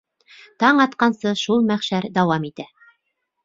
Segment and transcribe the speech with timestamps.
[0.63, 2.69] Таң атҡансы шул мәхшәр дауам итә.